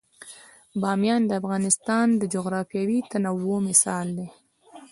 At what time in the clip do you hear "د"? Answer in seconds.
1.25-1.31, 2.21-2.23